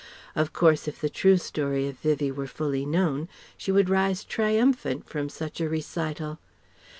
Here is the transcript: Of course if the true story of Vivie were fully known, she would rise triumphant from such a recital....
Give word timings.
Of 0.35 0.51
course 0.51 0.87
if 0.87 0.99
the 0.99 1.11
true 1.11 1.37
story 1.37 1.87
of 1.87 1.99
Vivie 1.99 2.31
were 2.31 2.47
fully 2.47 2.87
known, 2.87 3.29
she 3.55 3.71
would 3.71 3.87
rise 3.87 4.23
triumphant 4.23 5.07
from 5.07 5.29
such 5.29 5.61
a 5.61 5.69
recital.... 5.69 6.39